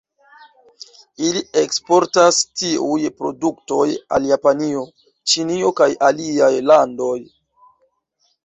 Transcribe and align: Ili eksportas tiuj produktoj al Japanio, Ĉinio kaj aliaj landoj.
Ili 1.27 1.41
eksportas 1.61 2.39
tiuj 2.61 2.97
produktoj 3.19 3.85
al 4.17 4.27
Japanio, 4.31 4.83
Ĉinio 5.35 5.71
kaj 5.83 5.89
aliaj 6.09 6.53
landoj. 6.73 7.17